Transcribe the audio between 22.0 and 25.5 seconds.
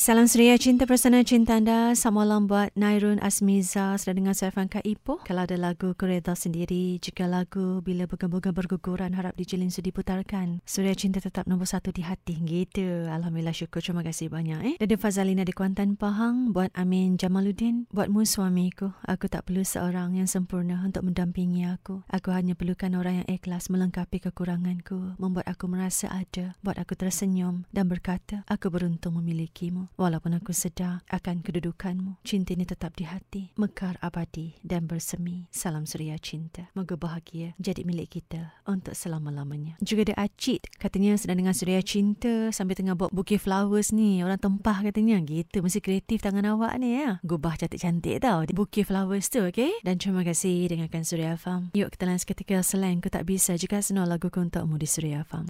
Aku hanya perlukan orang yang ikhlas Melengkapi kekuranganku Membuat